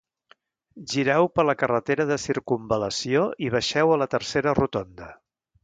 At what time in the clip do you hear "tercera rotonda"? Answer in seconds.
4.17-5.15